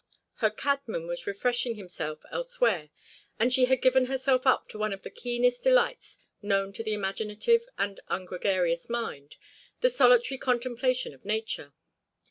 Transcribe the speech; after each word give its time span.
Her 0.37 0.49
cabman 0.49 1.05
was 1.05 1.27
refreshing 1.27 1.75
himself 1.75 2.23
elsewhere 2.31 2.89
and 3.39 3.53
she 3.53 3.65
had 3.65 3.83
given 3.83 4.05
herself 4.05 4.47
up 4.47 4.67
to 4.69 4.79
one 4.79 4.93
of 4.93 5.03
the 5.03 5.11
keenest 5.11 5.61
delights 5.63 6.17
known 6.41 6.73
to 6.73 6.83
the 6.83 6.93
imaginative 6.95 7.61
and 7.77 7.99
ungregarious 8.09 8.89
mind, 8.89 9.35
the 9.81 9.91
solitary 9.91 10.39
contemplation 10.39 11.13
of 11.13 11.23
nature. 11.23 11.75